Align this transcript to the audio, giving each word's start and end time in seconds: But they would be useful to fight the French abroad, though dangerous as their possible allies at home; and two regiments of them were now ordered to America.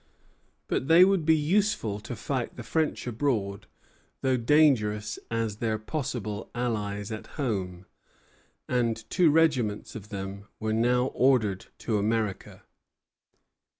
But 0.67 0.87
they 0.87 1.05
would 1.05 1.27
be 1.27 1.35
useful 1.37 1.99
to 1.99 2.15
fight 2.15 2.55
the 2.55 2.63
French 2.63 3.05
abroad, 3.05 3.67
though 4.21 4.35
dangerous 4.35 5.19
as 5.29 5.57
their 5.57 5.77
possible 5.77 6.49
allies 6.55 7.11
at 7.11 7.27
home; 7.37 7.85
and 8.67 9.07
two 9.11 9.29
regiments 9.29 9.93
of 9.93 10.09
them 10.09 10.47
were 10.59 10.73
now 10.73 11.05
ordered 11.13 11.67
to 11.77 11.99
America. 11.99 12.63